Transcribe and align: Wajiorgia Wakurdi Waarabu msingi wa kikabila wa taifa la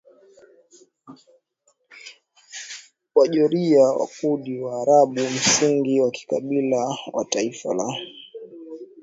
Wajiorgia 3.15 3.83
Wakurdi 3.93 4.59
Waarabu 4.59 5.21
msingi 5.35 6.01
wa 6.01 6.11
kikabila 6.11 6.97
wa 7.13 7.25
taifa 7.25 7.73
la 7.73 7.97